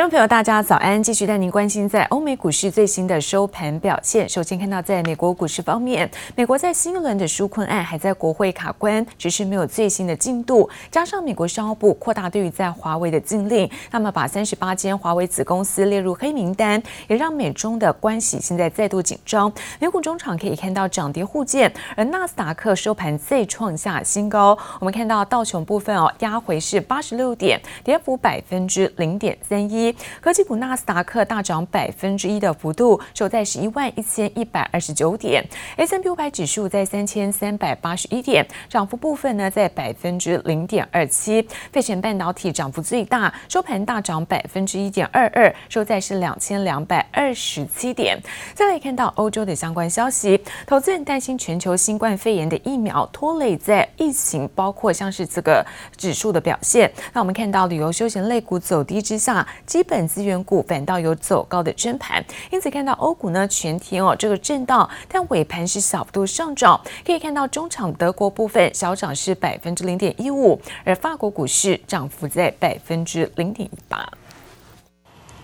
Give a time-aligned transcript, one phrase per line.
[0.00, 1.02] 观众朋友，大家早安！
[1.02, 4.26] 继续带您关心在欧美股市最新的收盘表现。
[4.26, 10.66] 首先看到，在美国股市方面，美国在新一轮的纾困案还在国会卡关，只是没有最新的进度。
[10.90, 19.52] 加上美国商务部扩大对于在华为的禁令，那么把三十八间华为子公司列入黑名单，也让美中的关系现在再度紧张。
[19.78, 24.56] 美股中场可以看到涨跌互见，而纳斯达克收盘再创下新高。
[24.78, 29.89] 我们看到道琼部分哦，压回是八十六点，跌幅百分之零点三一。
[30.20, 35.44] 科技股纳斯达克大涨百分之一的幅度，收在十一万一千一百二十九点。
[35.76, 41.46] S&P 五百指数在三千三百八十一点，涨幅部分呢在百分之零点二七。
[41.72, 48.18] 费城半导体涨幅最大，收盘大涨百分之一点二二，收在是两千两百二十七点。
[48.54, 55.64] 再来看到欧洲的相关消息，投资人担心全球新冠肺炎的疫苗拖累在疫情，包括像是这个
[55.96, 56.90] 指数的表现。
[57.12, 66.80] 那我们看到旅游休闲类股走低之下，基本资源股反倒有走高的争盘，因此看到欧股呢全天哦这个震荡，但尾盘是小幅度上涨。
[67.04, 74.08] 可以看到中场德国部分小涨是百分之零点一五，而法国股市涨幅在百分之零点一八。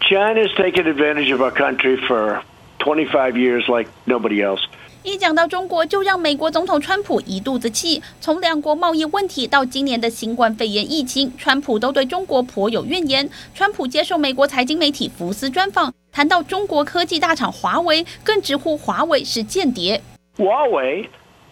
[0.01, 2.41] China's taken advantage of our country for
[2.79, 4.61] 25 years like nobody else.
[5.07, 8.03] 一讲到中国，就让美国总统川普一肚子气。
[8.21, 13.31] 从两国贸易问题到今年的新冠肺炎疫情，川普都对中国颇有怨言。
[13.55, 20.03] 川普接受美国财经媒体福斯专访，谈到中国科技大厂华为，更直呼华为是间谍。
[20.39, 21.07] Huawei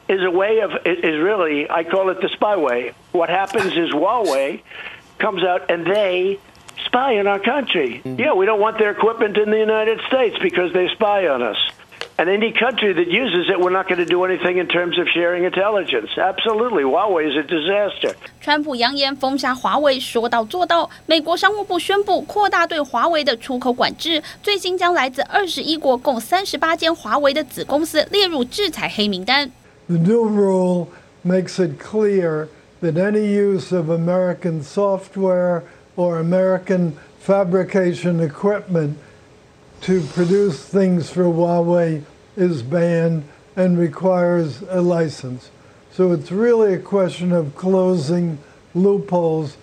[0.09, 2.93] is a way of is really I call it the spy way.
[3.13, 4.59] What happens is Huawei
[5.21, 6.39] comes out and they
[6.85, 8.03] spy in our country.
[8.03, 11.57] Yeah, we don't want their equipment in the United States because they spy on us.
[12.18, 15.08] And any country that uses it, we're not going to do anything in terms of
[15.08, 16.10] sharing intelligence.
[16.18, 18.14] Absolutely, Huawei is a disaster.
[18.42, 20.90] 川普扬言封杀华为，说到做到。
[21.06, 29.50] 美国商务部宣布扩大对华为的出口管制，最新将来自二十一国共三十八间华为的子公司列入制裁黑名单。
[29.88, 30.88] The new rule
[31.26, 32.48] makes it clear
[32.82, 35.64] that any use of American software
[35.96, 36.94] or American
[37.26, 38.96] fabrication equipment
[39.85, 42.03] to produce things for Huawei
[42.37, 43.23] is banned
[43.55, 45.51] and requires a license.
[45.93, 48.39] So it's really a question of closing
[48.75, 49.59] loopholes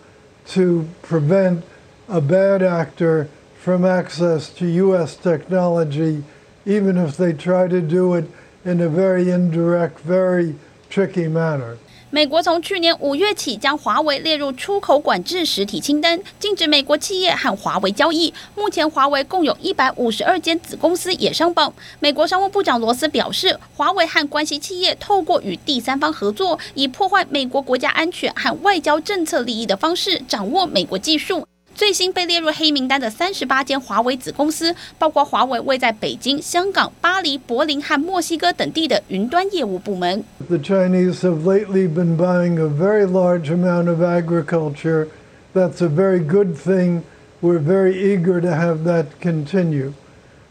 [0.49, 1.65] to prevent
[2.07, 5.15] a bad actor from access to U.S.
[5.15, 6.23] technology,
[6.67, 8.29] even if they try to do it
[8.63, 10.53] in a very indirect, very
[10.87, 11.79] tricky manner.
[12.13, 18.33] 美国从去年五月起将华为列入出口管制实体清单，禁止美国企业和华为交易。
[18.53, 21.73] 目前，华为共有一百五十二间子公司也上榜。
[22.01, 31.47] 美国商务部长罗斯表示，华为和关系企业透过与第三方合作，以破坏美国国家安全和外交政策利益的方式，掌握美国技术。
[31.80, 40.24] 最新被列入黑名单的三十八间华为子公司，包括华为位在北京、香港、巴黎、柏林和墨西哥等地的云端业务部门。
[40.48, 45.08] The Chinese have lately been buying a very large amount of agriculture.
[45.54, 47.02] That's a very good thing.
[47.42, 49.92] We're very eager to have that continue.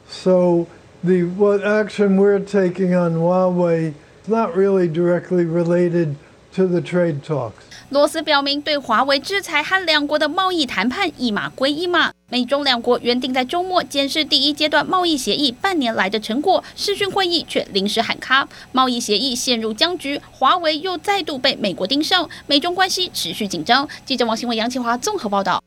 [0.07, 0.67] So
[1.03, 6.17] the what action we're taking on Huawei is not really directly related
[6.53, 7.65] to the trade talks.
[7.90, 12.12] 罗斯表明，对华为制裁和两国的贸易谈判一码归一码。
[12.28, 23.88] 美中两国原定在周末检视第一阶段贸易协议半年来的成果，视讯会议却临时喊卡，贸易协议陷入僵局，华为又再度被美国盯上，美中关系持续紧张。
[24.04, 25.60] 记者王新文、杨启华综合报道。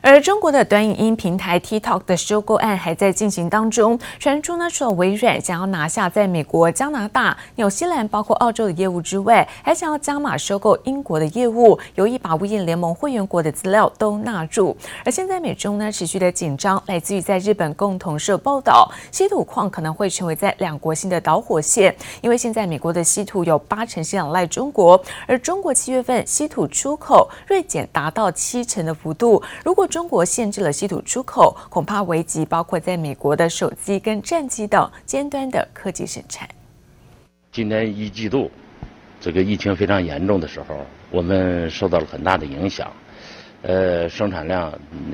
[0.00, 14.76] 而中国的短影音平台 TikTok 的收购案还在进行当中，传出呢，除了微软想要拿下在美国、加拿大、纽西兰，包括澳洲的业务之外，还想要加码收购英国的业务，有意把无印联盟会员国的资料都纳入。
[15.04, 36.48] 而现在美中呢持续的紧张，来自于在日本共同社报道，稀土矿可能会成为在两国新的导火线，因为现在美国的稀土有八成是仰赖中国，而中国七月份稀土出口锐减达到七成的幅度，如果中国限制了稀土出口，恐怕危及包括在美国的手机跟战机等尖端的科技生产。
[37.52, 38.50] 今年一季度，
[39.20, 40.76] 这个疫情非常严重的时候，
[41.10, 42.92] 我们受到了很大的影响，
[43.62, 44.72] 呃，生产量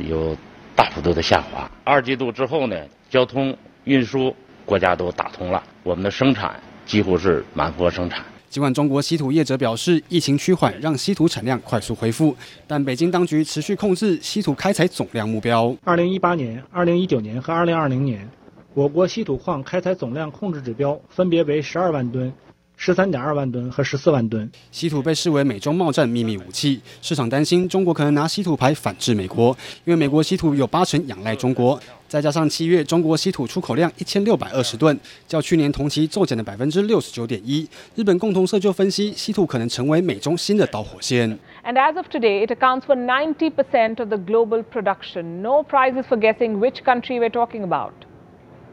[0.09, 0.37] 有
[0.75, 1.71] 大幅度的下滑。
[1.85, 2.77] 二季度之后呢，
[3.11, 4.35] 交通运输
[4.65, 8.25] 国家都打通了，我们的生产几乎是满负荷生产。
[8.51, 12.35] 尽管中国稀土业者表示，疫情趋缓让稀土产量快速恢复，
[12.67, 15.73] 但北京当局持续控制稀土开采总量目标。
[15.85, 18.29] 二零一八年、二零一九年和二零二零年，
[18.75, 22.33] 我国稀土矿开采总量控制指标分别为十二万吨、
[22.77, 24.51] 十三点二万吨和十四万吨。
[24.73, 31.81] 稀土被视为美中贸战秘密武器，市场担心中国可能拿稀土牌反制美国，因为美国稀土有八成仰赖中国。
[32.11, 34.99] 再加上七月中国稀土出口量一千六百二十吨，
[35.29, 37.65] 较去年同期骤减了百分之六十九点一。
[37.95, 41.39] 日本共同社就分析，稀土可能成为美中新的导火线。
[41.63, 45.41] And as of today, it accounts for ninety percent of the global production.
[45.41, 47.93] No prizes for guessing which country we're talking about.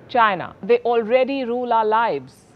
[0.09, 0.55] China.
[0.65, 2.46] They already rule our lives.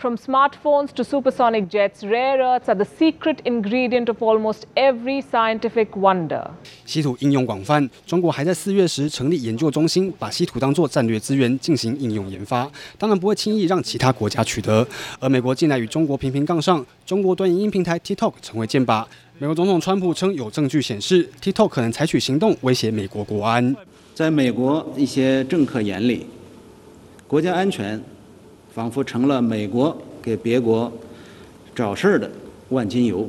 [0.00, 5.88] From smartphones to supersonic jets, rare earths are the secret ingredient of almost every scientific
[5.96, 6.50] wonder.
[6.86, 14.86] 稀土应用广泛，中国还在四月时成立研究中心，把稀土当作战略资源进行应用研发，当然不会轻易让其他国家取得。
[15.18, 19.04] 而美国近来与中国频频杠上，中国短影音平台 TikTok 成为箭靶。
[19.40, 23.74] 美国总统川普称有证据显示 TikTok 可能采取行动威胁美国国安。
[24.14, 26.26] 在美国一些政客眼里，
[27.26, 28.00] 国家安全。
[28.78, 30.92] 仿佛成了美国给别国
[31.74, 32.30] 找事儿的
[32.68, 33.28] 万金油，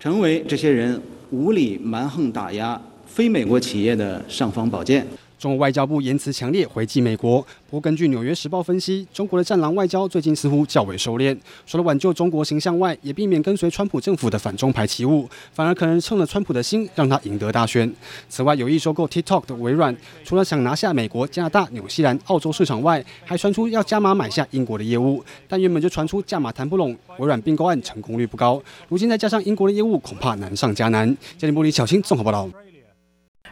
[0.00, 0.98] 成为这些人
[1.28, 5.06] 无理蛮横打压非美国企业的尚方宝剑。
[5.38, 11.36] 中国外交部言辞强烈回击美国，不过根据《纽约时报》分析，中国的战狼外交最近似乎较为收敛，
[11.66, 17.92] 除了挽救中国形象外，也避免跟随川普政府的反中排起舞，反而可能蹭了川普的心，让他赢得大选。
[18.30, 19.94] 此外，有意收购 TikTok 的微软，
[20.24, 31.14] 除了想拿下美国、加拿大、纽西兰、澳洲市场外，还传出要加码买下英国的业务，但原本就传出价码谈不拢，微软并购案成功率不高，如今再加上英国的业务，恐怕难上加难。
[31.36, 32.48] 嘉玲玻璃小新综合报道。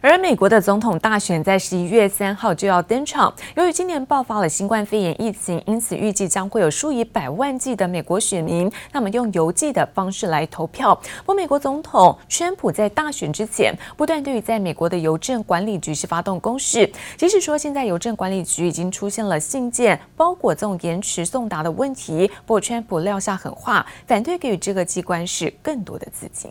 [0.07, 3.33] 而美国的总统大选在十一月三号就要登场。
[3.57, 10.95] 由于今年爆发了新冠肺炎疫情，因此预计将会有数以百万计的美国选民，那么用邮寄的方式来投票。
[11.21, 16.87] 不过，美国总统川普在大选之前，不断对于在美国的邮政管理局是发动攻势。
[17.17, 26.51] 即使说现在邮政管理局已经出现了信件、包裹这种延迟送达的问题，不过川普撂下狠话，反对给予这个机关是更多的资金。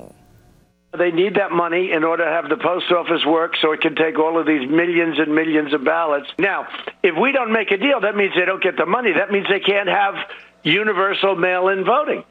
[0.97, 3.95] They need that money in order to have the post office work so it can
[3.95, 6.27] take all of these millions and millions of ballots.
[6.37, 6.67] Now,
[7.01, 9.11] if we don't make a deal, that means they don't get the money.
[9.13, 10.13] That means they can't have
[10.61, 12.23] universal mail in voting.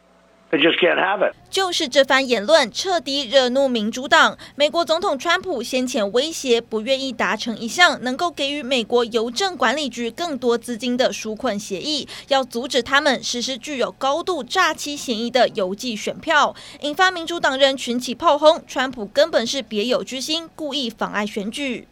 [0.51, 1.35] They just can't have it.
[1.53, 4.39] 就是这番言论彻底惹怒民主党。
[4.57, 21.87] 美国总统川普先前威胁不愿意达成一项能够给予美国邮政管理局更多资金的纾困协议，要阻止他们实施具有高度诈欺嫌疑的邮寄选票，引发民主党人群起炮轰，川普根本是别有居心，故意妨碍选举。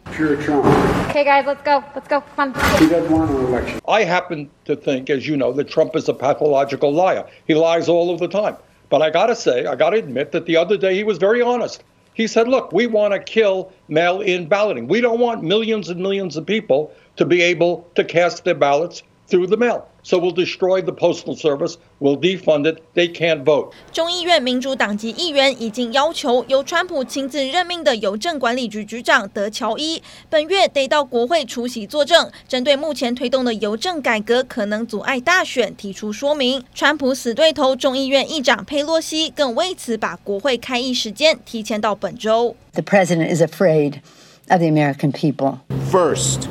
[1.12, 1.84] Okay, guys, let's go.
[1.94, 2.22] Let's go.
[2.34, 3.64] Come on.
[3.84, 7.26] I happen to think, as you know, that Trump is a pathological liar.
[7.46, 8.56] He lies all of the time.
[8.90, 11.16] But I got to say, I got to admit that the other day he was
[11.16, 11.82] very honest.
[12.12, 14.88] He said, look, we want to kill mail in balloting.
[14.88, 19.02] We don't want millions and millions of people to be able to cast their ballots
[19.30, 19.84] through the mail.
[20.02, 21.76] So we'll destroy the postal service.
[22.00, 22.82] We'll defund it.
[22.94, 23.72] They can't vote.
[23.92, 36.64] 众议院民主党籍议员已经要求由川普亲自任命的邮政管理局局长德乔伊本月得到国会出席作证，针对目前推动的邮政改革可能阻碍大选提出说明。
[36.74, 42.56] 川普死对头众议院议长佩洛西更为此把国会开议时间提前到本周。
[42.72, 44.00] The president is afraid
[44.48, 45.58] of the American people.
[45.92, 46.48] First,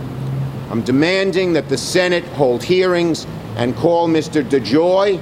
[0.69, 3.25] I'm demanding that the Senate hold hearings.
[3.57, 4.41] And call Mr.
[4.41, 5.19] DeJoy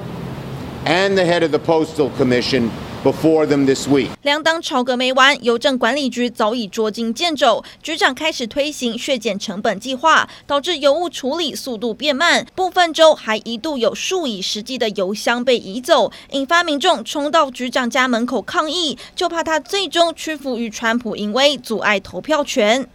[0.86, 2.70] and the head of the Postal Commission
[3.04, 4.10] before them this week.
[4.22, 22.88] 两党吵个没完，邮政管理局早已捉襟见肘，局长开始推行削减成本计划，导致邮务处理速度变慢，部分州还一度有数以十计的邮箱被移走，引发民众冲到局长家门口抗议，就怕他最终屈服于川普淫威，阻碍投票权。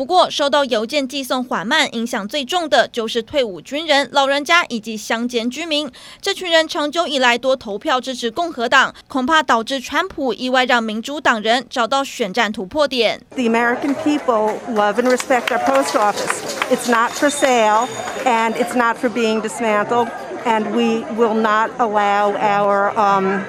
[0.00, 5.92] 不过，受到邮件寄送缓慢影响最重的，就是退伍军人、老人家以及乡间居民。
[6.22, 13.20] 这群人长久以来多投票支持共和党，恐怕导致川普意外让民主党人找到选战突破点。
[13.34, 16.40] The American people love and respect our post office.
[16.70, 17.86] It's not for sale,
[18.24, 20.08] and it's not for being dismantled,
[20.46, 23.42] and we will not allow our, um,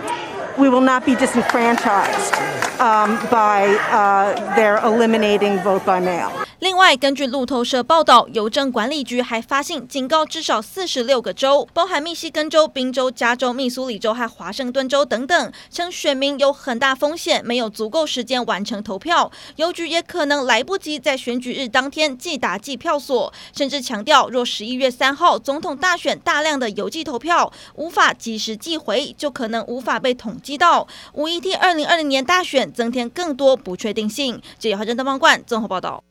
[0.57, 2.35] we will not be disenfranchised,
[2.79, 6.45] um, by, uh, their eliminating vote by mail.
[6.61, 34.39] 另外，根据路透社报道，邮政管理局还发信警告至少四十六个州，包含密西根州、宾州、加州、密苏里州和华盛顿州等等，称选民有很大风险，没有足够时间完成投票，邮局也可能来不及在选举日当天寄达计票所，甚至强调，若十一月三号总统大选大量的邮寄投票无法及时寄回，就可能无法被统计到，无疑替二零二零年大选增添更多不确定性。
[34.59, 36.03] 记者何真登方冠综合报道。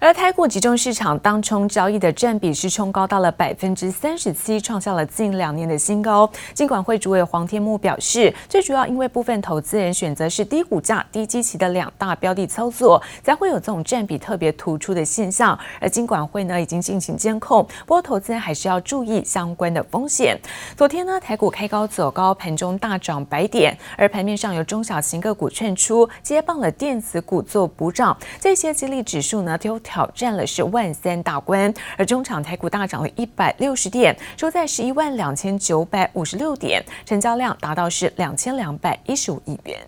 [0.00, 6.30] 而台股集中市场当冲交易的占比是冲高到了百分之三十七，创下了近两年的新高。
[6.54, 15.58] 金管会主委黄天木表示，最主要因为部分投资人选择是低股价、低基期的两大标的操作，才会有这种占比特别突出的现象。
[15.80, 20.38] 而金管会呢已经进行监控，不过投资人还是要注意相关的风险。
[20.76, 39.78] 昨天呢台股开高走高，盘中大涨百点，而盘面上有中小型个股窜出，接棒了电子股做补涨，这些激励指数呢挑战了是万三大关，而中场台股大涨了一百六十点，收在十一万两千九百五十六点，成交量达到是两千两百一十五亿元。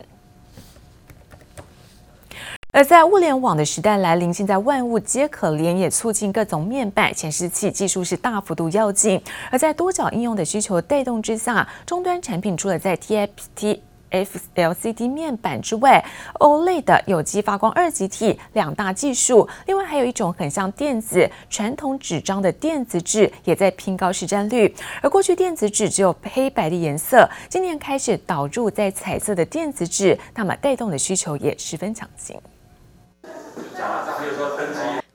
[2.72, 9.20] 而在物联网的时代来临，现在万物皆可连，也促进各种面板显示器技术是大幅度跃进。
[9.50, 13.80] 而在多角应用的需求带动之下，终端产品除了在 TFT。
[14.10, 16.04] F L C D 面板之外
[16.38, 24.74] ，OLED 的有机发光二极体两大技术，另外还有一种很像电子传统纸张的电子纸，也在拼高市占率。
[25.00, 32.36] 而过去电子纸只有黑白的颜色，今年开始导入在彩色的电子纸，那么带动的需求也十分强劲。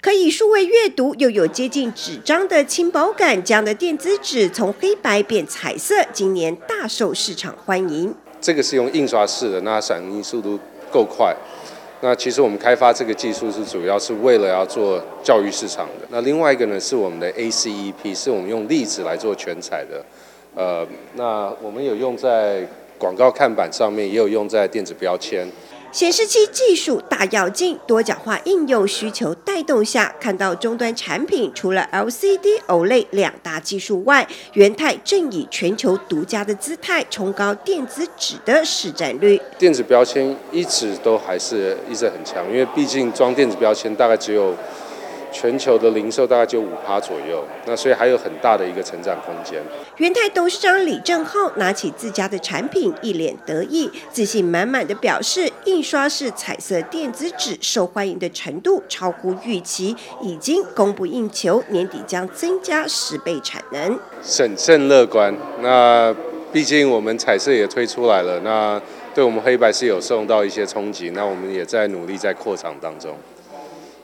[0.01, 8.13] 可以数位阅读，又有接近纸张的轻薄感，这样的电子纸从黑白变彩色，今年大受市场欢迎。
[8.45, 10.59] 这个是用印刷式的，那闪印速度
[10.91, 11.35] 够快。
[12.01, 16.05] 那其实我们开发这个技术是主要是为了要做教育市场的。
[16.11, 20.05] 那另外一个呢是我们的 ACEP，是我们用粒子来做全彩的。
[20.53, 20.85] 呃，
[21.15, 22.61] 那我们有用在
[22.99, 25.47] 广告看板上面，也有用在电子标签。
[25.95, 39.41] 显示器技术大跃进，多角化应用需求带动下，看到终端产品除了 LCD、OLED 两大技术外，元太正以全球独家的姿态冲高电子纸的市占率。
[39.57, 44.53] 电子标签一直都还是一直很强，因为毕竟装电子标签大概只有。
[45.35, 49.61] 全球的零售大概就五趴左右，那所以还有很大的一个成长空间。
[49.97, 63.99] 元泰董事长李正浩拿起自家的产品，一脸得意，自信满满的表示，印刷式彩色电子纸受欢迎的程度超乎预期，已经供不应求，年底将增加十倍产能。
[64.23, 66.15] 审慎乐观，那
[66.53, 68.81] 毕竟我们彩色也推出来了，那
[69.13, 73.13] 对我们黑白是有受到一些冲击，那我们也在努力在扩厂当中。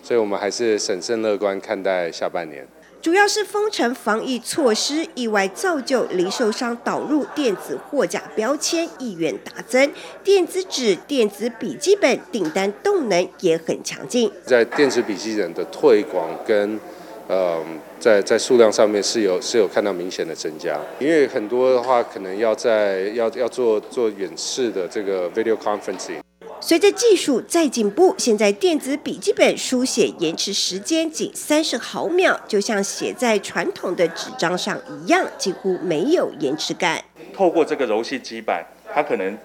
[0.01, 2.67] 所以我们还是审慎乐观看待下半年。
[3.01, 9.91] 主要是封城防疫措施意外造就零售商导入电子货架标签意愿大增，
[10.23, 14.31] 电子纸、电子笔记本订单动能也很强劲。
[14.45, 16.79] 在电子笔记本的推广跟
[17.27, 17.59] 呃，
[17.99, 26.19] 在在数量上面是有是有看到明显的增加，因为很多的话可能要在要要做做远视的这个 video conferencing。
[26.63, 37.03] 随着技术再进步，现在电子笔记本书写延迟时间仅三十毫秒，就像写在传统的纸张上一样，几乎没有延迟感。
[37.33, 38.63] 透过这个柔性基板，
[38.93, 39.35] 它可能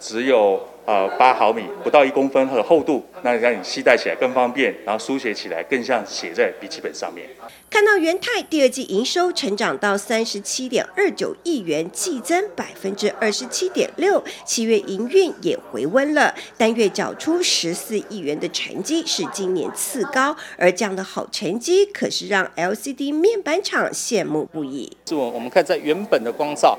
[0.00, 7.28] 只有呃八毫米，不到一公分的厚度，那让你携带起来更方便，然后书写起来更像写在笔记本上面。
[7.68, 24.96] 看到元泰第二季营收成长到三十七点二九亿元，季增百分之二十七点六，七月营运也回温了，单月缴出十四亿元的成绩是今年次高，而这样的好成绩可是让 LCD 面板厂羡慕不已。
[25.06, 26.78] 是我我们可以在原本的光照，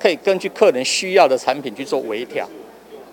[0.00, 2.48] 可以根据客人需要的产品去做微调。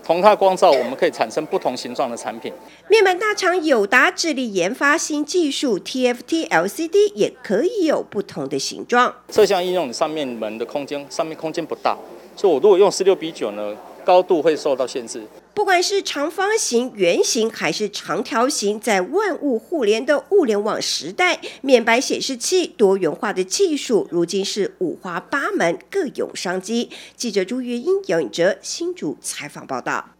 [0.06, 2.52] 同它光照，我们可以产生不同形状的产品。
[2.90, 9.16] 面板大厂友达致力研发新技术，TFT LCD 也可以有不同的形状。
[9.30, 11.98] 摄像应用上面门的空间，上面空间不大，
[12.36, 15.24] 所以我如果用十六比九呢，高度会受到限制。
[15.54, 26.90] 不管是长方形、圆形还是长条形，在万物互联的物联网时代，面板显示器多元化的技术，如今是五花八门，各有商机。
[27.16, 30.13] 记者朱月英、杨颖哲新竹采访报道。